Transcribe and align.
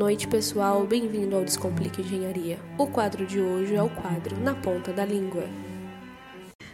noite, 0.00 0.26
pessoal. 0.26 0.86
Bem-vindo 0.86 1.36
ao 1.36 1.44
Descomplique 1.44 2.00
Engenharia. 2.00 2.58
O 2.78 2.86
quadro 2.86 3.26
de 3.26 3.38
hoje 3.38 3.74
é 3.74 3.82
o 3.82 3.90
quadro 3.90 4.34
Na 4.40 4.54
Ponta 4.54 4.94
da 4.94 5.04
Língua. 5.04 5.44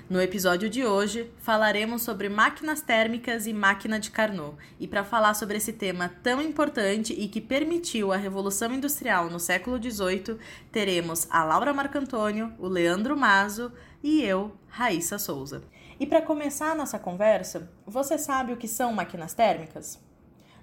No 0.08 0.22
episódio 0.22 0.70
de 0.70 0.86
hoje, 0.86 1.28
falaremos 1.38 2.02
sobre 2.02 2.28
máquinas 2.28 2.80
térmicas 2.80 3.48
e 3.48 3.52
máquina 3.52 3.98
de 3.98 4.12
Carnot. 4.12 4.56
E 4.78 4.86
para 4.86 5.02
falar 5.02 5.34
sobre 5.34 5.56
esse 5.56 5.72
tema 5.72 6.08
tão 6.22 6.40
importante 6.40 7.14
e 7.14 7.26
que 7.26 7.40
permitiu 7.40 8.12
a 8.12 8.16
Revolução 8.16 8.72
Industrial 8.72 9.28
no 9.28 9.40
século 9.40 9.76
XVIII, 9.76 10.38
teremos 10.70 11.26
a 11.28 11.42
Laura 11.42 11.74
Marcantônio, 11.74 12.52
o 12.60 12.68
Leandro 12.68 13.16
Mazo 13.16 13.72
e 14.04 14.22
eu, 14.22 14.52
Raíssa 14.68 15.18
Souza. 15.18 15.64
E 15.98 16.06
para 16.06 16.22
começar 16.22 16.70
a 16.70 16.76
nossa 16.76 16.96
conversa, 16.96 17.68
você 17.84 18.16
sabe 18.18 18.52
o 18.52 18.56
que 18.56 18.68
são 18.68 18.92
máquinas 18.92 19.34
térmicas? 19.34 20.05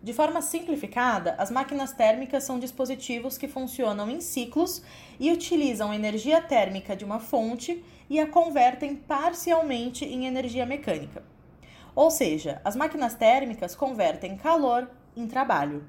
De 0.03 0.12
forma 0.12 0.41
simplificada, 0.41 1.34
as 1.38 1.49
máquinas 1.49 1.93
térmicas 1.93 2.44
são 2.44 2.59
dispositivos 2.59 3.38
que 3.38 3.48
funcionam 3.48 4.09
em 4.09 4.20
ciclos 4.20 4.84
e 5.17 5.31
utilizam 5.31 5.94
energia 5.94 6.41
térmica 6.41 6.94
de 6.94 7.05
uma 7.05 7.21
fonte 7.21 7.81
e 8.09 8.20
a 8.20 8.27
convertem 8.27 8.97
parcialmente 8.97 10.03
em 10.03 10.25
energia 10.25 10.66
mecânica. 10.66 11.23
Ou 11.95 12.11
seja, 12.11 12.61
as 12.66 12.75
máquinas 12.75 13.16
térmicas 13.16 13.75
convertem 13.75 14.35
calor 14.35 14.91
em 15.16 15.25
trabalho. 15.25 15.88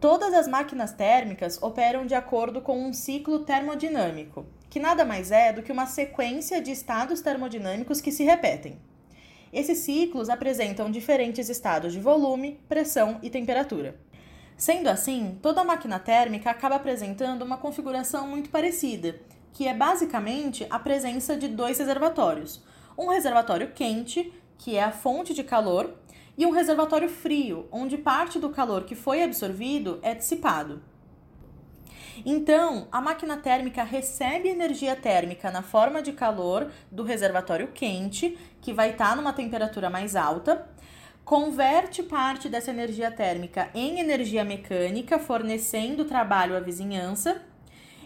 Todas 0.00 0.34
as 0.34 0.48
máquinas 0.48 0.92
térmicas 0.92 1.62
operam 1.62 2.04
de 2.04 2.16
acordo 2.16 2.60
com 2.60 2.84
um 2.84 2.92
ciclo 2.92 3.44
termodinâmico, 3.44 4.44
que 4.68 4.80
nada 4.80 5.04
mais 5.04 5.30
é 5.30 5.52
do 5.52 5.62
que 5.62 5.70
uma 5.70 5.86
sequência 5.86 6.60
de 6.60 6.72
estados 6.72 7.20
termodinâmicos 7.20 8.00
que 8.00 8.10
se 8.10 8.24
repetem. 8.24 8.76
Esses 9.52 9.78
ciclos 9.78 10.28
apresentam 10.28 10.90
diferentes 10.90 11.48
estados 11.48 11.92
de 11.92 12.00
volume, 12.00 12.60
pressão 12.68 13.18
e 13.22 13.30
temperatura. 13.30 13.96
Sendo 14.56 14.88
assim, 14.88 15.38
toda 15.42 15.64
máquina 15.64 15.98
térmica 15.98 16.50
acaba 16.50 16.76
apresentando 16.76 17.42
uma 17.42 17.58
configuração 17.58 18.26
muito 18.26 18.50
parecida, 18.50 19.20
que 19.52 19.68
é 19.68 19.74
basicamente 19.74 20.66
a 20.68 20.78
presença 20.78 21.36
de 21.36 21.48
dois 21.48 21.78
reservatórios: 21.78 22.62
um 22.96 23.08
reservatório 23.08 23.72
quente, 23.72 24.32
que 24.58 24.76
é 24.76 24.82
a 24.82 24.92
fonte 24.92 25.34
de 25.34 25.44
calor, 25.44 25.94
e 26.38 26.44
um 26.44 26.50
reservatório 26.50 27.08
frio, 27.08 27.66
onde 27.70 27.96
parte 27.96 28.38
do 28.38 28.50
calor 28.50 28.84
que 28.84 28.94
foi 28.94 29.22
absorvido 29.22 29.98
é 30.02 30.14
dissipado. 30.14 30.82
Então, 32.24 32.88
a 32.90 33.00
máquina 33.00 33.36
térmica 33.36 33.82
recebe 33.82 34.48
energia 34.48 34.96
térmica 34.96 35.50
na 35.50 35.62
forma 35.62 36.00
de 36.00 36.12
calor 36.12 36.70
do 36.90 37.02
reservatório 37.02 37.68
quente, 37.68 38.38
que 38.60 38.72
vai 38.72 38.90
estar 38.90 39.10
tá 39.10 39.16
numa 39.16 39.32
temperatura 39.32 39.90
mais 39.90 40.16
alta, 40.16 40.66
converte 41.24 42.02
parte 42.02 42.48
dessa 42.48 42.70
energia 42.70 43.10
térmica 43.10 43.68
em 43.74 43.98
energia 43.98 44.44
mecânica, 44.44 45.18
fornecendo 45.18 46.04
trabalho 46.04 46.56
à 46.56 46.60
vizinhança, 46.60 47.42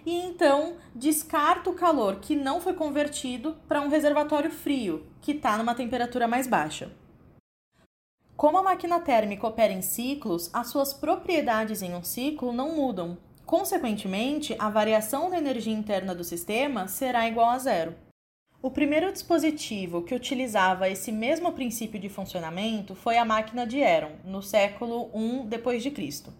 e 0.04 0.14
então 0.14 0.76
descarta 0.94 1.68
o 1.68 1.74
calor 1.74 2.16
que 2.16 2.34
não 2.34 2.60
foi 2.60 2.72
convertido 2.72 3.56
para 3.68 3.82
um 3.82 3.88
reservatório 3.88 4.50
frio, 4.50 5.06
que 5.20 5.32
está 5.32 5.58
numa 5.58 5.74
temperatura 5.74 6.26
mais 6.26 6.46
baixa. 6.46 6.90
Como 8.34 8.56
a 8.56 8.62
máquina 8.62 8.98
térmica 9.00 9.46
opera 9.46 9.70
em 9.70 9.82
ciclos, 9.82 10.48
as 10.54 10.68
suas 10.68 10.94
propriedades 10.94 11.82
em 11.82 11.94
um 11.94 12.02
ciclo 12.02 12.54
não 12.54 12.74
mudam, 12.74 13.18
Consequentemente, 13.50 14.54
a 14.60 14.70
variação 14.70 15.28
da 15.28 15.36
energia 15.36 15.72
interna 15.72 16.14
do 16.14 16.22
sistema 16.22 16.86
será 16.86 17.26
igual 17.26 17.50
a 17.50 17.58
zero. 17.58 17.96
O 18.62 18.70
primeiro 18.70 19.10
dispositivo 19.12 20.02
que 20.02 20.14
utilizava 20.14 20.88
esse 20.88 21.10
mesmo 21.10 21.50
princípio 21.50 21.98
de 21.98 22.08
funcionamento 22.08 22.94
foi 22.94 23.18
a 23.18 23.24
máquina 23.24 23.66
de 23.66 23.80
Heron, 23.80 24.12
no 24.24 24.40
século 24.40 25.10
I 25.12 25.48
d.C. 25.48 26.30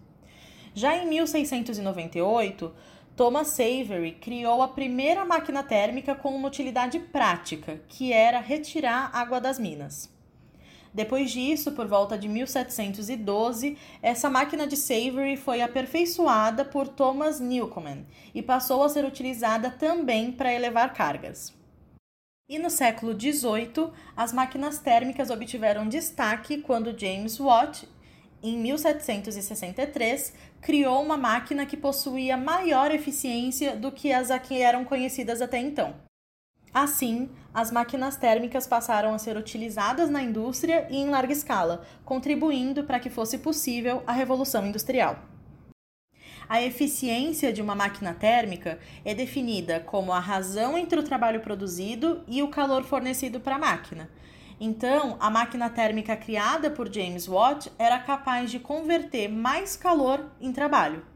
Já 0.73 0.95
em 0.95 1.09
1698, 1.09 2.73
Thomas 3.13 3.49
Savery 3.49 4.13
criou 4.13 4.61
a 4.61 4.69
primeira 4.69 5.25
máquina 5.25 5.63
térmica 5.63 6.15
com 6.15 6.33
uma 6.33 6.47
utilidade 6.47 6.97
prática, 6.97 7.81
que 7.89 8.13
era 8.13 8.39
retirar 8.39 9.13
água 9.13 9.41
das 9.41 9.59
minas. 9.59 10.09
Depois 10.93 11.31
disso, 11.31 11.71
por 11.71 11.87
volta 11.87 12.17
de 12.17 12.27
1712, 12.27 13.77
essa 14.01 14.29
máquina 14.29 14.67
de 14.67 14.75
Savory 14.75 15.37
foi 15.37 15.61
aperfeiçoada 15.61 16.65
por 16.65 16.87
Thomas 16.87 17.39
Newcomen 17.39 18.05
e 18.35 18.41
passou 18.41 18.83
a 18.83 18.89
ser 18.89 19.05
utilizada 19.05 19.71
também 19.71 20.31
para 20.31 20.53
elevar 20.53 20.93
cargas. 20.93 21.53
E 22.49 22.59
no 22.59 22.69
século 22.69 23.17
XVIII, 23.17 23.91
as 24.17 24.33
máquinas 24.33 24.79
térmicas 24.79 25.29
obtiveram 25.29 25.87
destaque 25.87 26.57
quando 26.57 26.97
James 26.99 27.39
Watt, 27.39 27.87
em 28.43 28.57
1763, 28.57 30.33
criou 30.59 31.01
uma 31.01 31.15
máquina 31.15 31.65
que 31.65 31.77
possuía 31.77 32.35
maior 32.35 32.91
eficiência 32.91 33.77
do 33.77 33.93
que 33.93 34.11
as 34.11 34.29
a 34.29 34.37
que 34.37 34.61
eram 34.61 34.83
conhecidas 34.83 35.41
até 35.41 35.59
então. 35.59 36.10
Assim, 36.73 37.29
as 37.53 37.69
máquinas 37.69 38.15
térmicas 38.15 38.65
passaram 38.65 39.13
a 39.13 39.19
ser 39.19 39.35
utilizadas 39.35 40.09
na 40.09 40.23
indústria 40.23 40.87
e 40.89 40.97
em 40.97 41.09
larga 41.09 41.33
escala, 41.33 41.83
contribuindo 42.05 42.85
para 42.85 42.99
que 42.99 43.09
fosse 43.09 43.39
possível 43.39 44.01
a 44.07 44.13
Revolução 44.13 44.65
Industrial. 44.65 45.19
A 46.47 46.61
eficiência 46.61 47.51
de 47.51 47.61
uma 47.61 47.75
máquina 47.75 48.13
térmica 48.13 48.79
é 49.03 49.13
definida 49.13 49.81
como 49.81 50.13
a 50.13 50.19
razão 50.19 50.77
entre 50.77 50.99
o 50.99 51.03
trabalho 51.03 51.41
produzido 51.41 52.23
e 52.27 52.41
o 52.41 52.47
calor 52.47 52.83
fornecido 52.83 53.39
para 53.39 53.55
a 53.55 53.59
máquina. 53.59 54.09
Então, 54.59 55.17
a 55.19 55.29
máquina 55.29 55.69
térmica 55.69 56.15
criada 56.15 56.69
por 56.69 56.93
James 56.93 57.27
Watt 57.27 57.71
era 57.77 57.99
capaz 57.99 58.51
de 58.51 58.59
converter 58.59 59.27
mais 59.27 59.75
calor 59.75 60.25
em 60.39 60.53
trabalho. 60.53 61.10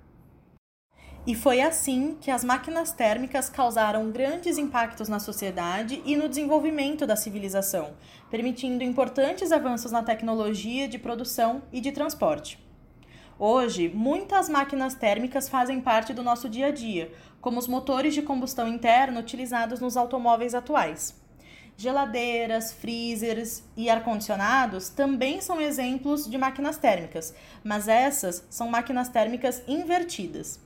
E 1.28 1.34
foi 1.34 1.60
assim 1.60 2.16
que 2.22 2.30
as 2.30 2.44
máquinas 2.44 2.92
térmicas 2.92 3.50
causaram 3.50 4.12
grandes 4.12 4.60
impactos 4.60 5.10
na 5.10 5.18
sociedade 5.18 6.00
e 6.06 6.16
no 6.16 6.30
desenvolvimento 6.30 7.08
da 7.08 7.16
civilização, 7.16 7.94
permitindo 8.30 8.84
importantes 8.84 9.52
avanços 9.52 9.92
na 9.92 10.04
tecnologia 10.04 10.88
de 10.88 11.00
produção 11.00 11.64
e 11.74 11.82
de 11.82 11.92
transporte. 11.92 12.64
Hoje, 13.40 13.90
muitas 13.90 14.48
máquinas 14.48 14.94
térmicas 14.94 15.50
fazem 15.50 15.82
parte 15.82 16.14
do 16.14 16.22
nosso 16.22 16.48
dia 16.48 16.68
a 16.68 16.72
dia, 16.72 17.12
como 17.42 17.58
os 17.58 17.68
motores 17.68 18.14
de 18.14 18.22
combustão 18.22 18.68
interna 18.68 19.20
utilizados 19.20 19.80
nos 19.80 19.98
automóveis 19.98 20.54
atuais. 20.54 21.20
Geladeiras, 21.76 22.72
freezers 22.72 23.64
e 23.76 23.90
ar-condicionados 23.90 24.90
também 24.90 25.42
são 25.42 25.60
exemplos 25.60 26.30
de 26.30 26.38
máquinas 26.38 26.78
térmicas, 26.78 27.34
mas 27.64 27.88
essas 27.88 28.46
são 28.48 28.70
máquinas 28.70 29.10
térmicas 29.10 29.64
invertidas. 29.68 30.64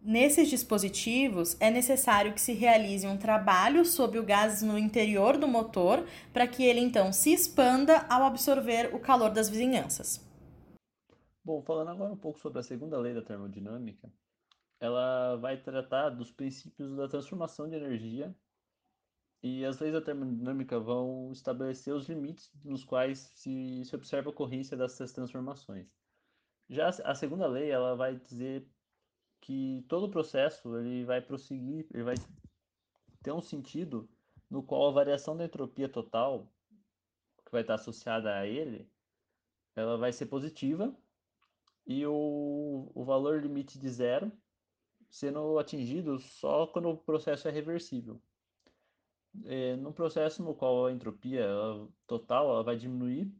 Nesses 0.00 0.48
dispositivos, 0.48 1.56
é 1.60 1.70
necessário 1.70 2.32
que 2.32 2.40
se 2.40 2.52
realize 2.52 3.06
um 3.06 3.18
trabalho 3.18 3.84
sobre 3.84 4.18
o 4.18 4.24
gás 4.24 4.62
no 4.62 4.78
interior 4.78 5.36
do 5.36 5.48
motor 5.48 6.06
para 6.32 6.46
que 6.46 6.62
ele 6.62 6.80
então 6.80 7.12
se 7.12 7.32
expanda 7.32 8.06
ao 8.08 8.22
absorver 8.22 8.94
o 8.94 9.00
calor 9.00 9.30
das 9.30 9.48
vizinhanças. 9.48 10.24
Bom, 11.44 11.62
falando 11.62 11.90
agora 11.90 12.12
um 12.12 12.16
pouco 12.16 12.38
sobre 12.38 12.60
a 12.60 12.62
segunda 12.62 12.98
lei 12.98 13.14
da 13.14 13.22
termodinâmica, 13.22 14.12
ela 14.80 15.36
vai 15.36 15.56
tratar 15.56 16.10
dos 16.10 16.30
princípios 16.30 16.96
da 16.96 17.08
transformação 17.08 17.68
de 17.68 17.76
energia 17.76 18.34
e 19.42 19.64
as 19.64 19.78
leis 19.78 19.92
da 19.92 20.00
termodinâmica 20.00 20.78
vão 20.78 21.30
estabelecer 21.32 21.94
os 21.94 22.08
limites 22.08 22.50
nos 22.64 22.84
quais 22.84 23.30
se, 23.34 23.84
se 23.84 23.94
observa 23.94 24.28
a 24.28 24.32
ocorrência 24.32 24.76
dessas 24.76 25.12
transformações. 25.12 25.86
Já 26.68 26.88
a 26.88 27.14
segunda 27.14 27.46
lei 27.46 27.70
ela 27.70 27.94
vai 27.94 28.16
dizer 28.16 28.66
que 29.46 29.84
todo 29.88 30.06
o 30.06 30.10
processo 30.10 30.76
ele 30.76 31.04
vai 31.04 31.22
prosseguir, 31.22 31.86
ele 31.94 32.02
vai 32.02 32.16
ter 33.22 33.30
um 33.30 33.40
sentido 33.40 34.10
no 34.50 34.60
qual 34.60 34.88
a 34.88 34.92
variação 34.92 35.36
da 35.36 35.44
entropia 35.44 35.88
total 35.88 36.52
que 37.44 37.52
vai 37.52 37.60
estar 37.60 37.74
associada 37.74 38.34
a 38.34 38.44
ele, 38.44 38.90
ela 39.76 39.96
vai 39.96 40.12
ser 40.12 40.26
positiva 40.26 40.92
e 41.86 42.04
o, 42.04 42.90
o 42.92 43.04
valor 43.04 43.40
limite 43.40 43.78
de 43.78 43.88
zero 43.88 44.32
sendo 45.08 45.60
atingido 45.60 46.18
só 46.18 46.66
quando 46.66 46.88
o 46.88 46.98
processo 46.98 47.46
é 47.46 47.50
reversível. 47.52 48.20
É, 49.44 49.76
no 49.76 49.92
processo 49.92 50.42
no 50.42 50.56
qual 50.56 50.86
a 50.86 50.92
entropia 50.92 51.42
ela, 51.42 51.88
total 52.04 52.50
ela 52.50 52.64
vai 52.64 52.76
diminuir 52.76 53.32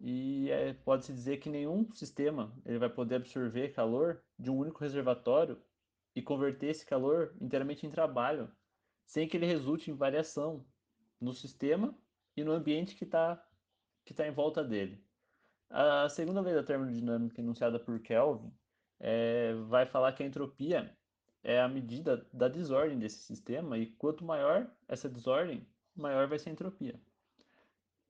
e 0.00 0.50
é, 0.50 0.72
pode-se 0.72 1.12
dizer 1.12 1.38
que 1.38 1.48
nenhum 1.48 1.90
sistema 1.92 2.52
ele 2.64 2.78
vai 2.78 2.88
poder 2.88 3.16
absorver 3.16 3.72
calor 3.72 4.22
de 4.38 4.50
um 4.50 4.58
único 4.58 4.80
reservatório 4.80 5.60
e 6.14 6.22
converter 6.22 6.70
esse 6.70 6.86
calor 6.86 7.34
inteiramente 7.40 7.86
em 7.86 7.90
trabalho, 7.90 8.50
sem 9.04 9.28
que 9.28 9.36
ele 9.36 9.46
resulte 9.46 9.90
em 9.90 9.94
variação 9.94 10.64
no 11.20 11.34
sistema 11.34 11.96
e 12.36 12.44
no 12.44 12.52
ambiente 12.52 12.94
que 12.94 13.04
está 13.04 13.44
que 14.04 14.14
tá 14.14 14.26
em 14.26 14.30
volta 14.30 14.64
dele. 14.64 15.04
A 15.68 16.08
segunda 16.08 16.40
lei 16.40 16.54
da 16.54 16.62
termodinâmica 16.62 17.42
enunciada 17.42 17.78
por 17.78 18.00
Kelvin 18.00 18.50
é, 18.98 19.52
vai 19.68 19.84
falar 19.84 20.12
que 20.12 20.22
a 20.22 20.26
entropia 20.26 20.96
é 21.42 21.60
a 21.60 21.68
medida 21.68 22.26
da 22.32 22.48
desordem 22.48 22.98
desse 22.98 23.18
sistema 23.18 23.76
e 23.76 23.86
quanto 23.86 24.24
maior 24.24 24.70
essa 24.88 25.08
desordem, 25.08 25.66
maior 25.94 26.26
vai 26.26 26.38
ser 26.38 26.50
a 26.50 26.52
entropia. 26.52 26.98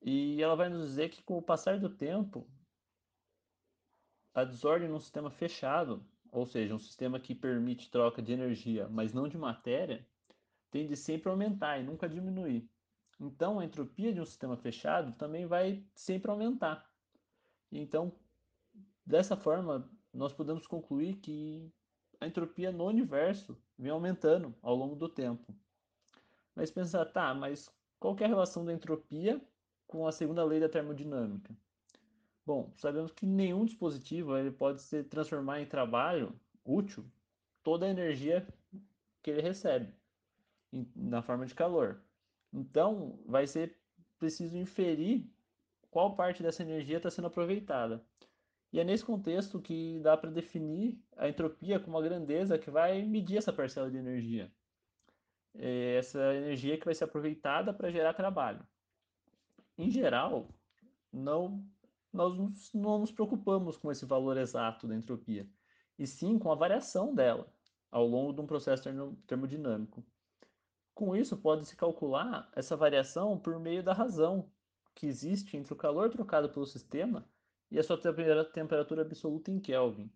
E 0.00 0.42
ela 0.42 0.54
vai 0.54 0.68
nos 0.68 0.88
dizer 0.88 1.10
que 1.10 1.22
com 1.22 1.36
o 1.38 1.42
passar 1.42 1.78
do 1.78 1.90
tempo, 1.90 2.46
a 4.34 4.44
desordem 4.44 4.88
num 4.88 5.00
sistema 5.00 5.30
fechado, 5.30 6.06
ou 6.30 6.46
seja, 6.46 6.74
um 6.74 6.78
sistema 6.78 7.18
que 7.18 7.34
permite 7.34 7.90
troca 7.90 8.22
de 8.22 8.32
energia, 8.32 8.88
mas 8.88 9.12
não 9.12 9.26
de 9.26 9.36
matéria, 9.36 10.06
tende 10.70 10.96
sempre 10.96 11.28
a 11.28 11.32
aumentar 11.32 11.78
e 11.78 11.82
nunca 11.82 12.06
a 12.06 12.08
diminuir. 12.08 12.68
Então, 13.20 13.58
a 13.58 13.64
entropia 13.64 14.12
de 14.12 14.20
um 14.20 14.24
sistema 14.24 14.56
fechado 14.56 15.12
também 15.16 15.46
vai 15.46 15.84
sempre 15.94 16.30
aumentar. 16.30 16.88
Então, 17.72 18.12
dessa 19.04 19.36
forma, 19.36 19.90
nós 20.12 20.32
podemos 20.32 20.66
concluir 20.66 21.16
que 21.16 21.72
a 22.20 22.26
entropia 22.26 22.70
no 22.70 22.86
universo 22.86 23.60
vem 23.76 23.90
aumentando 23.90 24.54
ao 24.62 24.74
longo 24.74 24.94
do 24.94 25.08
tempo. 25.08 25.54
Mas 26.54 26.70
pensar, 26.70 27.06
tá, 27.06 27.34
mas 27.34 27.68
qual 27.98 28.16
é 28.20 28.24
a 28.24 28.28
relação 28.28 28.64
da 28.64 28.72
entropia 28.72 29.40
com 29.88 30.06
a 30.06 30.12
segunda 30.12 30.44
lei 30.44 30.60
da 30.60 30.68
termodinâmica? 30.68 31.52
Bom, 32.46 32.72
sabemos 32.76 33.10
que 33.10 33.26
nenhum 33.26 33.64
dispositivo 33.64 34.36
ele 34.36 34.50
pode 34.50 34.80
se 34.80 35.02
transformar 35.02 35.60
em 35.60 35.66
trabalho 35.66 36.38
útil 36.64 37.04
toda 37.62 37.86
a 37.86 37.90
energia 37.90 38.46
que 39.22 39.30
ele 39.30 39.42
recebe 39.42 39.92
na 40.94 41.20
forma 41.20 41.44
de 41.44 41.54
calor. 41.54 42.00
Então, 42.52 43.18
vai 43.26 43.46
ser 43.46 43.76
preciso 44.18 44.56
inferir 44.56 45.26
qual 45.90 46.14
parte 46.14 46.42
dessa 46.42 46.62
energia 46.62 46.98
está 46.98 47.10
sendo 47.10 47.26
aproveitada. 47.26 48.04
E 48.72 48.78
é 48.78 48.84
nesse 48.84 49.04
contexto 49.04 49.60
que 49.60 49.98
dá 50.00 50.16
para 50.16 50.30
definir 50.30 50.98
a 51.16 51.28
entropia 51.28 51.80
como 51.80 51.96
uma 51.96 52.02
grandeza 52.02 52.58
que 52.58 52.70
vai 52.70 53.02
medir 53.02 53.38
essa 53.38 53.52
parcela 53.52 53.90
de 53.90 53.96
energia. 53.96 54.52
É 55.54 55.96
essa 55.96 56.34
energia 56.34 56.78
que 56.78 56.84
vai 56.84 56.94
ser 56.94 57.04
aproveitada 57.04 57.72
para 57.72 57.90
gerar 57.90 58.12
trabalho. 58.12 58.66
Em 59.78 59.90
geral, 59.92 60.48
não, 61.12 61.64
nós 62.12 62.36
não 62.74 62.98
nos 62.98 63.12
preocupamos 63.12 63.76
com 63.76 63.92
esse 63.92 64.04
valor 64.04 64.36
exato 64.36 64.88
da 64.88 64.96
entropia, 64.96 65.48
e 65.96 66.04
sim 66.04 66.36
com 66.36 66.50
a 66.50 66.56
variação 66.56 67.14
dela 67.14 67.48
ao 67.88 68.04
longo 68.04 68.32
de 68.32 68.40
um 68.40 68.46
processo 68.46 68.82
termodinâmico. 69.26 70.04
Com 70.92 71.14
isso, 71.14 71.36
pode-se 71.36 71.76
calcular 71.76 72.50
essa 72.56 72.76
variação 72.76 73.38
por 73.38 73.58
meio 73.60 73.82
da 73.84 73.92
razão 73.92 74.50
que 74.96 75.06
existe 75.06 75.56
entre 75.56 75.72
o 75.72 75.76
calor 75.76 76.10
trocado 76.10 76.50
pelo 76.50 76.66
sistema 76.66 77.24
e 77.70 77.78
a 77.78 77.84
sua 77.84 77.96
temperatura 78.52 79.02
absoluta 79.02 79.52
em 79.52 79.60
Kelvin. 79.60 80.12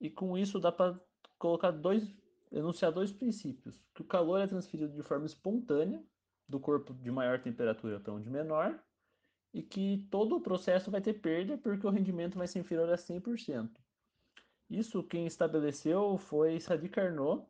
E 0.00 0.08
com 0.08 0.38
isso 0.38 0.58
dá 0.58 0.72
para 0.72 0.98
colocar 1.38 1.72
dois, 1.72 2.10
enunciar 2.50 2.90
dois 2.90 3.12
princípios, 3.12 3.84
que 3.94 4.00
o 4.00 4.06
calor 4.06 4.40
é 4.40 4.46
transferido 4.46 4.96
de 4.96 5.02
forma 5.02 5.26
espontânea 5.26 6.02
do 6.48 6.58
corpo 6.58 6.94
de 6.94 7.10
maior 7.10 7.40
temperatura 7.40 8.00
para 8.00 8.12
um 8.12 8.20
de 8.20 8.30
menor, 8.30 8.82
e 9.52 9.62
que 9.62 10.06
todo 10.10 10.36
o 10.36 10.40
processo 10.40 10.90
vai 10.90 11.00
ter 11.00 11.14
perda 11.14 11.56
porque 11.58 11.86
o 11.86 11.90
rendimento 11.90 12.38
vai 12.38 12.46
ser 12.46 12.60
inferior 12.60 12.90
a 12.90 12.96
100%. 12.96 13.70
Isso 14.70 15.02
quem 15.02 15.26
estabeleceu 15.26 16.18
foi 16.18 16.60
Sadi 16.60 16.88
Carnot, 16.88 17.46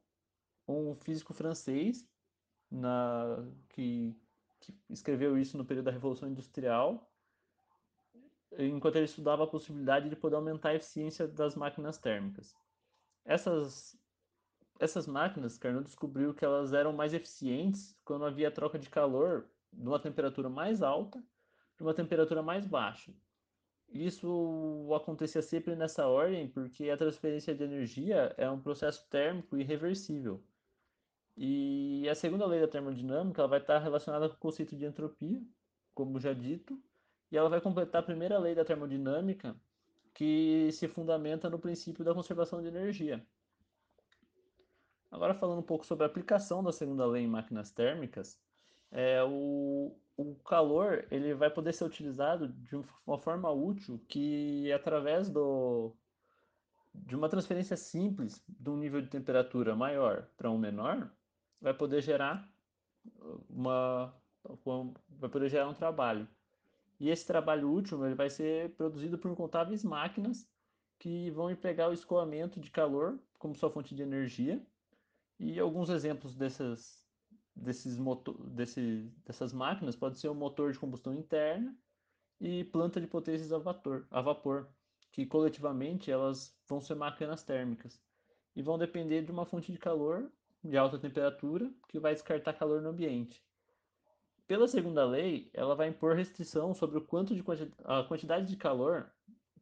um 0.67 0.95
físico 0.95 1.35
francês 1.35 2.07
na, 2.71 3.45
que, 3.71 4.15
que 4.61 4.75
escreveu 4.89 5.39
isso 5.39 5.57
no 5.57 5.65
período 5.65 5.87
da 5.87 5.91
Revolução 5.91 6.29
Industrial, 6.29 7.11
enquanto 8.59 8.97
ele 8.97 9.05
estudava 9.05 9.45
a 9.45 9.49
possibilidade 9.49 10.09
de 10.09 10.17
poder 10.17 10.37
aumentar 10.37 10.71
a 10.71 10.75
eficiência 10.75 11.27
das 11.27 11.55
máquinas 11.55 11.99
térmicas. 11.99 12.55
Essas, 13.25 13.99
essas 14.79 15.07
máquinas, 15.07 15.59
Carnot 15.59 15.85
descobriu 15.85 16.33
que 16.33 16.45
elas 16.45 16.73
eram 16.73 16.93
mais 16.93 17.13
eficientes 17.13 17.97
quando 18.05 18.25
havia 18.25 18.51
troca 18.51 18.79
de 18.79 18.89
calor 18.89 19.47
de 19.73 19.87
uma 19.87 19.99
temperatura 19.99 20.49
mais 20.49 20.83
alta 20.83 21.23
para 21.77 21.87
uma 21.87 21.95
temperatura 21.95 22.43
mais 22.43 22.67
baixa. 22.67 23.13
Isso 23.89 24.89
acontecia 24.95 25.41
sempre 25.41 25.75
nessa 25.75 26.07
ordem 26.07 26.49
porque 26.49 26.91
a 26.91 26.97
transferência 26.97 27.55
de 27.55 27.65
energia 27.65 28.35
é 28.37 28.49
um 28.51 28.61
processo 28.61 29.07
térmico 29.09 29.57
irreversível. 29.57 30.43
E 31.37 32.09
a 32.09 32.15
segunda 32.15 32.47
lei 32.47 32.61
da 32.61 32.69
termodinâmica 32.69 33.47
vai 33.47 33.61
estar 33.61 33.79
relacionada 33.79 34.29
com 34.29 34.35
o 34.35 34.39
conceito 34.39 34.77
de 34.77 34.85
entropia, 34.85 35.41
como 35.95 36.21
já 36.21 36.33
dito, 36.33 36.79
e 37.31 37.37
ela 37.37 37.49
vai 37.49 37.61
completar 37.61 38.01
a 38.01 38.05
primeira 38.05 38.39
lei 38.39 38.55
da 38.55 38.65
termodinâmica, 38.65 39.57
que 40.13 40.71
se 40.73 40.89
fundamenta 40.89 41.49
no 41.49 41.59
princípio 41.59 42.05
da 42.05 42.15
conservação 42.15 42.61
de 42.61 42.69
energia. 42.69 43.25
Agora 45.11 45.35
falando 45.35 45.61
um 45.61 45.63
pouco 45.63 45.87
sobre 45.87 46.05
a 46.05 46.07
aplicação 46.07 46.63
da 46.63 46.73
segunda 46.73 47.07
lei 47.07 47.25
em 47.25 47.29
máquinas 47.29 47.71
térmicas, 47.71 48.39
é, 48.91 49.23
o, 49.25 49.97
o 50.17 50.35
calor 50.37 51.07
ele 51.11 51.35
vai 51.35 51.51
poder 51.51 51.73
ser 51.73 51.85
utilizado 51.85 52.49
de 52.49 52.77
uma 53.07 53.19
forma 53.19 53.51
útil 53.51 54.03
que 54.09 54.71
através 54.73 55.29
do, 55.29 55.95
de 56.95 57.17
uma 57.17 57.29
transferência 57.29 57.77
simples 57.77 58.43
de 58.49 58.71
um 58.71 58.77
nível 58.77 59.01
de 59.01 59.09
temperatura 59.09 59.75
maior 59.75 60.29
para 60.37 60.51
um 60.51 60.59
menor, 60.59 61.11
vai 61.61 61.75
poder 61.75 62.03
gerar 62.03 62.49
uma 63.49 64.15
vai 65.09 65.29
poder 65.29 65.49
gerar 65.49 65.69
um 65.69 65.75
trabalho. 65.75 66.29
E 67.01 67.11
esse 67.11 67.27
trabalho 67.27 67.71
útil 67.71 68.05
ele 68.05 68.15
vai 68.15 68.31
ser 68.31 68.75
produzido 68.75 69.19
por 69.19 69.31
incontáveis 69.31 69.85
máquinas 69.85 70.49
que 70.99 71.31
vão 71.31 71.51
empregar 71.51 71.91
o 71.91 71.93
escoamento 71.93 72.61
de 72.61 72.71
calor 72.71 73.19
como 73.39 73.55
sua 73.55 73.71
fonte 73.71 73.95
de 73.95 74.03
energia. 74.03 74.61
E 75.39 75.59
alguns 75.61 75.89
exemplos 75.89 76.35
dessas, 76.35 77.07
desses 77.55 77.97
motor, 77.97 78.37
desse, 78.51 79.13
dessas 79.25 79.53
máquinas 79.53 79.95
pode 79.95 80.19
ser 80.19 80.29
o 80.29 80.35
motor 80.35 80.73
de 80.73 80.79
combustão 80.79 81.15
interna 81.15 81.77
e 82.41 82.65
planta 82.65 83.01
de 83.01 83.07
potências 83.07 83.53
a 83.53 83.59
vapor, 83.59 84.07
a 84.11 84.21
vapor, 84.21 84.69
que 85.13 85.27
coletivamente 85.27 86.11
elas 86.11 86.57
vão 86.67 86.81
ser 86.81 86.95
máquinas 86.95 87.43
térmicas 87.43 88.01
e 88.55 88.63
vão 88.63 88.79
depender 88.79 89.23
de 89.23 89.31
uma 89.31 89.47
fonte 89.47 89.73
de 89.73 89.79
calor 89.79 90.31
de 90.63 90.77
alta 90.77 90.99
temperatura 90.99 91.73
que 91.89 92.01
vai 92.01 92.15
descartar 92.15 92.53
calor 92.55 92.83
no 92.83 92.91
ambiente. 92.91 93.43
Pela 94.47 94.67
segunda 94.67 95.05
lei, 95.05 95.51
ela 95.53 95.75
vai 95.75 95.89
impor 95.89 96.17
restrição 96.17 96.75
sobre 96.75 96.99
o 96.99 97.03
quanto 97.03 97.35
de 97.35 97.43
quanti 97.43 97.71
a 97.85 98.03
quantidade 98.03 98.47
de 98.47 98.57
calor 98.57 99.13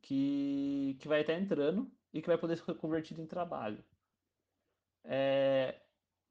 que, 0.00 0.96
que 1.00 1.08
vai 1.08 1.20
estar 1.20 1.34
entrando 1.34 1.90
e 2.14 2.22
que 2.22 2.28
vai 2.28 2.38
poder 2.38 2.56
ser 2.56 2.74
convertido 2.76 3.20
em 3.20 3.26
trabalho. 3.26 3.84
É, 5.06 5.80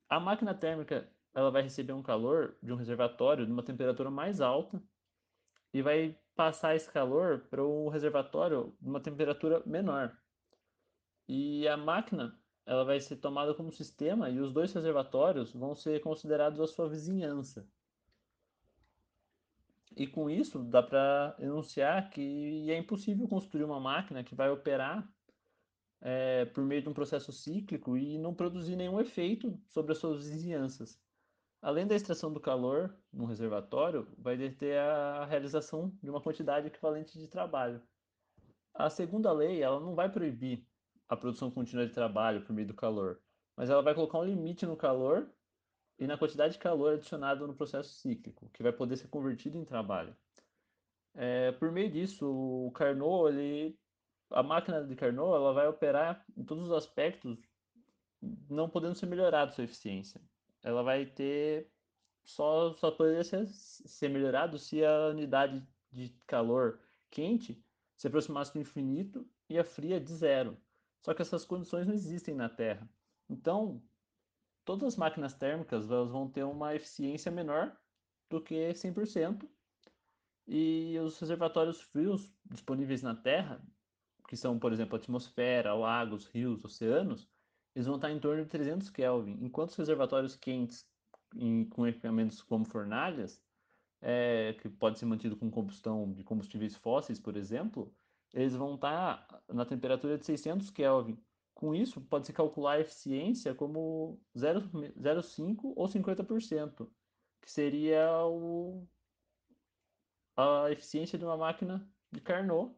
a 0.09 0.19
máquina 0.19 0.53
térmica 0.53 1.09
ela 1.33 1.51
vai 1.51 1.61
receber 1.61 1.93
um 1.93 2.03
calor 2.03 2.57
de 2.61 2.71
um 2.71 2.75
reservatório 2.75 3.45
de 3.45 3.51
uma 3.51 3.63
temperatura 3.63 4.09
mais 4.09 4.39
alta 4.39 4.81
e 5.73 5.81
vai 5.81 6.17
passar 6.35 6.75
esse 6.75 6.89
calor 6.91 7.39
para 7.49 7.63
o 7.63 7.89
reservatório 7.89 8.75
de 8.81 8.89
uma 8.89 8.99
temperatura 8.99 9.61
menor. 9.65 10.17
E 11.27 11.67
a 11.67 11.75
máquina 11.75 12.39
ela 12.65 12.83
vai 12.83 12.99
ser 12.99 13.17
tomada 13.17 13.53
como 13.53 13.71
sistema 13.71 14.29
e 14.29 14.39
os 14.39 14.51
dois 14.51 14.73
reservatórios 14.73 15.53
vão 15.53 15.75
ser 15.75 16.01
considerados 16.01 16.59
a 16.59 16.67
sua 16.67 16.89
vizinhança. 16.89 17.67
E 19.95 20.05
com 20.05 20.29
isso, 20.29 20.63
dá 20.63 20.83
para 20.83 21.35
enunciar 21.39 22.09
que 22.09 22.69
é 22.69 22.77
impossível 22.77 23.27
construir 23.27 23.63
uma 23.63 23.79
máquina 23.79 24.23
que 24.23 24.35
vai 24.35 24.49
operar 24.49 25.07
é, 26.07 26.45
por 26.45 26.63
meio 26.63 26.83
de 26.83 26.87
um 26.87 26.93
processo 26.93 27.31
cíclico 27.31 27.97
e 27.97 28.19
não 28.19 28.31
produzir 28.31 28.75
nenhum 28.75 28.99
efeito 28.99 29.59
sobre 29.67 29.91
as 29.91 29.97
suas 29.97 30.29
vizinhanças. 30.29 31.01
Além 31.59 31.87
da 31.87 31.95
extração 31.95 32.31
do 32.31 32.39
calor 32.39 32.95
no 33.11 33.25
reservatório, 33.25 34.07
vai 34.15 34.37
ter 34.51 34.77
a 34.77 35.25
realização 35.25 35.91
de 36.03 36.07
uma 36.07 36.21
quantidade 36.21 36.67
equivalente 36.67 37.17
de 37.17 37.27
trabalho. 37.27 37.81
A 38.71 38.87
segunda 38.87 39.31
lei 39.31 39.63
ela 39.63 39.79
não 39.79 39.95
vai 39.95 40.07
proibir 40.07 40.63
a 41.09 41.17
produção 41.17 41.49
contínua 41.49 41.87
de 41.87 41.93
trabalho 41.93 42.45
por 42.45 42.53
meio 42.53 42.67
do 42.67 42.75
calor, 42.75 43.19
mas 43.57 43.71
ela 43.71 43.81
vai 43.81 43.95
colocar 43.95 44.19
um 44.19 44.25
limite 44.25 44.63
no 44.63 44.77
calor 44.77 45.27
e 45.97 46.05
na 46.05 46.19
quantidade 46.19 46.53
de 46.53 46.59
calor 46.59 46.93
adicionado 46.93 47.47
no 47.47 47.55
processo 47.55 47.89
cíclico, 47.95 48.47
que 48.53 48.61
vai 48.61 48.71
poder 48.71 48.97
ser 48.97 49.07
convertido 49.07 49.57
em 49.57 49.65
trabalho. 49.65 50.15
É, 51.15 51.51
por 51.53 51.71
meio 51.71 51.89
disso, 51.89 52.29
o 52.29 52.71
Carnot, 52.73 53.33
ele, 53.33 53.75
a 54.35 54.43
máquina 54.43 54.83
de 54.83 54.95
Carnot, 54.95 55.33
ela 55.33 55.53
vai 55.53 55.65
operar 55.65 56.23
em 56.35 56.43
todos 56.43 56.65
os 56.65 56.71
aspectos, 56.73 57.39
não 58.49 58.69
podendo 58.69 58.93
ser 58.93 59.05
melhorada 59.05 59.53
sua 59.53 59.63
eficiência. 59.63 60.21
Ela 60.61 60.83
vai 60.83 61.05
ter 61.05 61.71
só 62.25 62.73
só 62.73 62.91
poderia 62.91 63.23
ser, 63.23 63.47
ser 63.47 64.09
melhorado 64.09 64.59
se 64.59 64.83
a 64.83 65.07
unidade 65.07 65.65
de 65.89 66.09
calor 66.27 66.81
quente 67.09 67.63
se 67.95 68.07
aproximasse 68.07 68.51
do 68.53 68.59
infinito 68.59 69.25
e 69.49 69.57
a 69.57 69.63
fria 69.63 70.01
de 70.01 70.11
zero. 70.13 70.57
Só 71.01 71.13
que 71.13 71.21
essas 71.21 71.45
condições 71.45 71.87
não 71.87 71.93
existem 71.93 72.35
na 72.35 72.49
Terra. 72.49 72.89
Então, 73.29 73.81
todas 74.65 74.83
as 74.83 74.97
máquinas 74.97 75.33
térmicas 75.33 75.89
elas 75.89 76.11
vão 76.11 76.29
ter 76.29 76.43
uma 76.43 76.75
eficiência 76.75 77.31
menor 77.31 77.73
do 78.29 78.41
que 78.41 78.73
100%. 78.73 79.47
E 80.47 80.99
os 80.99 81.17
reservatórios 81.19 81.81
frios 81.81 82.29
disponíveis 82.45 83.01
na 83.01 83.15
Terra, 83.15 83.63
que 84.27 84.35
são, 84.37 84.57
por 84.59 84.73
exemplo, 84.73 84.95
atmosfera, 84.95 85.73
lagos, 85.73 86.27
rios, 86.27 86.63
oceanos, 86.63 87.29
eles 87.75 87.85
vão 87.85 87.95
estar 87.95 88.11
em 88.11 88.19
torno 88.19 88.43
de 88.43 88.49
300 88.49 88.89
Kelvin, 88.89 89.37
enquanto 89.41 89.69
os 89.71 89.75
reservatórios 89.75 90.35
quentes 90.35 90.87
em, 91.35 91.65
com 91.65 91.85
equipamentos 91.85 92.41
como 92.41 92.65
fornalhas, 92.65 93.41
é, 94.01 94.53
que 94.61 94.69
pode 94.69 94.99
ser 94.99 95.05
mantido 95.05 95.35
com 95.35 95.49
combustão 95.51 96.11
de 96.13 96.23
combustíveis 96.23 96.75
fósseis, 96.75 97.19
por 97.19 97.35
exemplo, 97.35 97.93
eles 98.33 98.55
vão 98.55 98.75
estar 98.75 99.43
na 99.47 99.65
temperatura 99.65 100.17
de 100.17 100.25
600 100.25 100.69
Kelvin. 100.69 101.17
Com 101.53 101.73
isso, 101.73 102.01
pode-se 102.01 102.33
calcular 102.33 102.73
a 102.73 102.81
eficiência 102.81 103.55
como 103.55 104.21
0,5 104.35 105.73
ou 105.75 105.87
50%, 105.87 106.89
que 107.41 107.51
seria 107.51 108.25
o, 108.25 108.85
a 110.35 110.69
eficiência 110.69 111.17
de 111.17 111.23
uma 111.23 111.37
máquina 111.37 111.89
de 112.11 112.19
Carnot, 112.19 112.75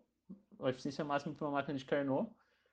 a 0.59 0.69
eficiência 0.69 1.03
máxima 1.03 1.33
para 1.33 1.47
uma 1.47 1.53
máquina 1.53 1.77
de 1.77 1.85
Carnot, 1.85 2.29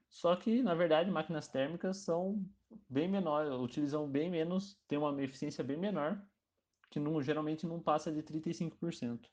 só 0.08 0.36
que, 0.36 0.62
na 0.62 0.74
verdade, 0.74 1.10
máquinas 1.10 1.48
térmicas 1.48 1.98
são 1.98 2.40
bem 2.88 3.08
menores, 3.08 3.52
utilizam 3.52 4.08
bem 4.08 4.30
menos, 4.30 4.78
têm 4.86 4.98
uma 4.98 5.20
eficiência 5.22 5.64
bem 5.64 5.76
menor, 5.76 6.20
que 6.90 7.00
não, 7.00 7.20
geralmente 7.20 7.66
não 7.66 7.80
passa 7.80 8.12
de 8.12 8.22
35%. 8.22 9.28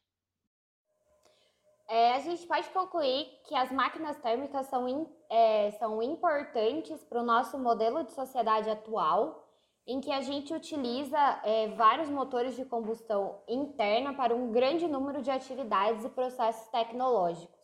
É, 1.87 2.15
a 2.15 2.19
gente 2.19 2.47
pode 2.47 2.69
concluir 2.69 3.27
que 3.43 3.53
as 3.53 3.71
máquinas 3.71 4.17
térmicas 4.17 4.65
são, 4.67 4.87
in, 4.87 5.05
é, 5.29 5.71
são 5.71 6.01
importantes 6.01 7.03
para 7.03 7.21
o 7.21 7.25
nosso 7.25 7.59
modelo 7.59 8.03
de 8.03 8.13
sociedade 8.13 8.69
atual, 8.69 9.47
em 9.85 9.99
que 9.99 10.11
a 10.11 10.21
gente 10.21 10.53
utiliza 10.53 11.19
é, 11.43 11.67
vários 11.75 12.09
motores 12.09 12.55
de 12.55 12.63
combustão 12.63 13.41
interna 13.47 14.13
para 14.13 14.33
um 14.33 14.51
grande 14.51 14.87
número 14.87 15.21
de 15.21 15.29
atividades 15.29 16.05
e 16.05 16.09
processos 16.09 16.67
tecnológicos. 16.69 17.60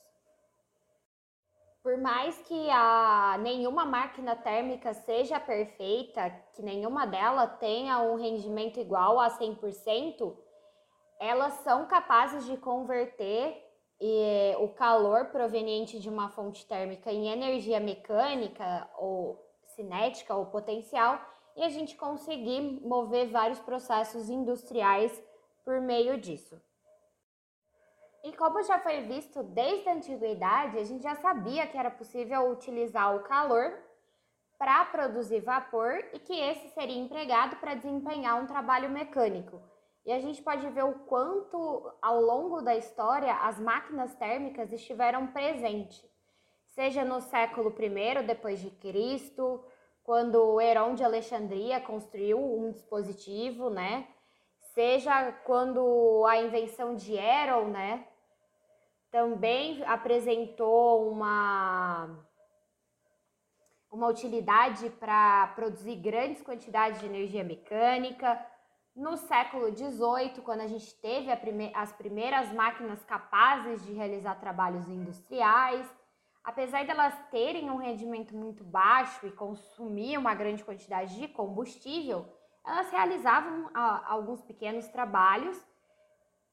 Por 1.87 1.97
mais 1.97 2.37
que 2.39 2.69
a, 2.69 3.37
nenhuma 3.39 3.85
máquina 3.85 4.35
térmica 4.35 4.93
seja 4.93 5.39
perfeita, 5.39 6.29
que 6.51 6.61
nenhuma 6.61 7.07
delas 7.07 7.57
tenha 7.59 8.01
um 8.01 8.15
rendimento 8.15 8.77
igual 8.77 9.21
a 9.21 9.29
100%, 9.29 10.35
elas 11.17 11.53
são 11.63 11.85
capazes 11.85 12.45
de 12.45 12.57
converter 12.57 13.65
e 14.01 14.53
o 14.59 14.67
calor 14.67 15.27
proveniente 15.27 15.97
de 15.97 16.09
uma 16.09 16.27
fonte 16.27 16.65
térmica 16.65 17.09
em 17.09 17.29
energia 17.29 17.79
mecânica 17.79 18.85
ou 18.97 19.41
cinética 19.67 20.35
ou 20.35 20.47
potencial 20.47 21.17
e 21.55 21.63
a 21.63 21.69
gente 21.69 21.95
conseguir 21.95 22.81
mover 22.85 23.29
vários 23.29 23.59
processos 23.61 24.29
industriais 24.29 25.23
por 25.63 25.79
meio 25.79 26.19
disso. 26.19 26.61
E 28.27 28.33
como 28.33 28.61
já 28.61 28.77
foi 28.79 29.03
visto 29.03 29.41
desde 29.41 29.87
a 29.87 29.93
antiguidade, 29.93 30.77
a 30.77 30.83
gente 30.83 31.01
já 31.01 31.15
sabia 31.15 31.65
que 31.65 31.77
era 31.77 31.89
possível 31.89 32.51
utilizar 32.51 33.15
o 33.15 33.23
calor 33.23 33.73
para 34.59 34.83
produzir 34.83 35.39
vapor 35.39 36.03
e 36.11 36.19
que 36.19 36.33
esse 36.33 36.67
seria 36.71 36.99
empregado 36.99 37.55
para 37.55 37.75
desempenhar 37.75 38.43
um 38.43 38.45
trabalho 38.45 38.89
mecânico. 38.89 39.61
E 40.05 40.11
a 40.11 40.19
gente 40.19 40.41
pode 40.41 40.67
ver 40.71 40.83
o 40.83 40.99
quanto, 41.05 41.89
ao 42.01 42.19
longo 42.19 42.61
da 42.61 42.75
história, 42.75 43.33
as 43.33 43.57
máquinas 43.61 44.13
térmicas 44.15 44.73
estiveram 44.73 45.27
presentes, 45.27 46.03
seja 46.65 47.05
no 47.05 47.21
século 47.21 47.73
I 47.79 48.23
depois 48.23 48.59
de 48.59 48.71
Cristo, 48.71 49.63
quando 50.03 50.59
Herón 50.59 50.95
de 50.95 51.03
Alexandria 51.05 51.79
construiu 51.79 52.37
um 52.37 52.71
dispositivo, 52.71 53.69
né? 53.69 54.05
Seja 54.73 55.31
quando 55.45 56.25
a 56.27 56.35
invenção 56.41 56.93
de 56.93 57.15
Heron, 57.15 57.69
né? 57.69 58.05
Também 59.11 59.83
apresentou 59.85 61.09
uma 61.09 62.27
uma 63.89 64.07
utilidade 64.07 64.89
para 64.91 65.47
produzir 65.55 65.95
grandes 65.95 66.41
quantidades 66.41 66.99
de 66.99 67.05
energia 67.05 67.43
mecânica. 67.43 68.39
No 68.95 69.15
século 69.15 69.75
XVIII, 69.75 70.41
quando 70.43 70.61
a 70.61 70.67
gente 70.67 70.93
teve 70.95 71.35
prime 71.37 71.71
as 71.73 71.91
primeiras 71.93 72.51
máquinas 72.51 73.03
capazes 73.05 73.85
de 73.85 73.93
realizar 73.93 74.35
trabalhos 74.35 74.87
industriais, 74.89 75.87
apesar 76.43 76.83
de 76.83 76.91
elas 76.91 77.17
terem 77.29 77.69
um 77.69 77.77
rendimento 77.77 78.35
muito 78.35 78.63
baixo 78.63 79.25
e 79.25 79.31
consumir 79.31 80.17
uma 80.17 80.33
grande 80.33 80.63
quantidade 80.63 81.15
de 81.15 81.27
combustível, 81.27 82.25
elas 82.65 82.89
realizavam 82.89 83.69
a, 83.73 84.11
alguns 84.11 84.41
pequenos 84.41 84.87
trabalhos 84.87 85.57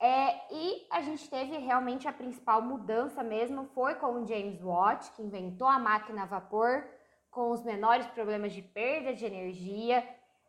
é, 0.01 0.53
e 0.53 0.87
a 0.91 1.01
gente 1.01 1.29
teve 1.31 1.57
realmente 1.59 2.07
a 2.09 2.13
principal 2.13 2.61
mudança 2.61 3.23
mesmo 3.23 3.67
foi 3.75 3.95
com 3.95 4.23
o 4.23 4.27
James 4.27 4.61
Watt, 4.61 5.11
que 5.13 5.23
inventou 5.23 5.69
a 5.69 5.79
máquina 5.79 6.23
a 6.23 6.27
vapor 6.27 6.87
com 7.31 7.51
os 7.51 7.65
menores 7.65 8.07
problemas 8.09 8.53
de 8.53 8.63
perda 8.63 9.15
de 9.15 9.25
energia 9.25 10.07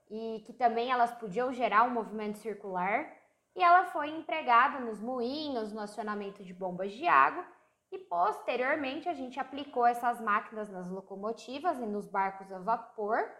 e 0.09 0.43
que 0.45 0.53
também 0.53 0.91
elas 0.91 1.13
podiam 1.15 1.51
gerar 1.51 1.83
um 1.83 1.89
movimento 1.89 2.37
circular, 2.37 3.11
e 3.55 3.63
ela 3.63 3.85
foi 3.85 4.09
empregada 4.09 4.79
nos 4.79 4.99
moinhos, 4.99 5.71
no 5.71 5.79
acionamento 5.79 6.43
de 6.43 6.53
bombas 6.53 6.91
de 6.91 7.07
água, 7.07 7.45
e 7.91 7.97
posteriormente 7.97 9.07
a 9.07 9.13
gente 9.13 9.39
aplicou 9.39 9.85
essas 9.85 10.19
máquinas 10.19 10.69
nas 10.69 10.89
locomotivas 10.89 11.79
e 11.79 11.85
nos 11.85 12.07
barcos 12.07 12.51
a 12.51 12.59
vapor, 12.59 13.31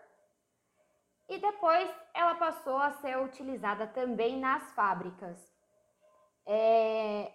e 1.27 1.38
depois 1.38 1.89
ela 2.13 2.35
passou 2.35 2.77
a 2.77 2.91
ser 2.93 3.17
utilizada 3.17 3.88
também 3.88 4.39
nas 4.39 4.71
fábricas. 4.74 5.54
É, 6.47 7.31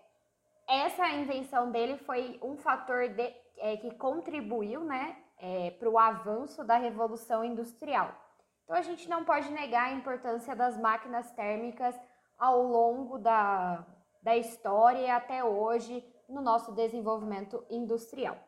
essa 0.69 1.09
invenção 1.11 1.71
dele 1.71 1.99
foi 1.99 2.39
um 2.43 2.57
fator 2.57 3.09
de, 3.09 3.35
é, 3.59 3.77
que 3.77 3.91
contribuiu 3.95 4.85
né, 4.85 5.17
é, 5.39 5.71
para 5.73 5.89
o 5.89 5.99
avanço 5.99 6.65
da 6.65 6.77
Revolução 6.77 7.45
Industrial. 7.45 8.15
Então 8.65 8.77
a 8.77 8.83
gente 8.83 9.09
não 9.09 9.25
pode 9.25 9.51
negar 9.51 9.89
a 9.89 9.93
importância 9.93 10.55
das 10.55 10.79
máquinas 10.79 11.31
térmicas 11.33 11.95
ao 12.39 12.63
longo 12.63 13.19
da, 13.19 13.85
da 14.23 14.37
história 14.37 15.01
e 15.01 15.11
até 15.11 15.43
hoje 15.43 16.05
no 16.29 16.41
nosso 16.41 16.73
desenvolvimento 16.73 17.65
industrial. 17.69 18.39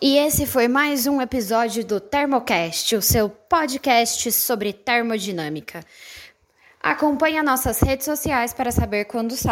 E 0.00 0.18
esse 0.18 0.46
foi 0.46 0.68
mais 0.68 1.06
um 1.06 1.22
episódio 1.22 1.84
do 1.84 2.00
Thermocast, 2.00 2.96
o 2.96 3.00
seu 3.00 3.30
podcast 3.30 4.30
sobre 4.32 4.72
termodinâmica. 4.72 5.84
Acompanhe 6.82 7.40
nossas 7.42 7.80
redes 7.80 8.04
sociais 8.04 8.52
para 8.52 8.72
saber 8.72 9.04
quando 9.04 9.36
sai. 9.36 9.50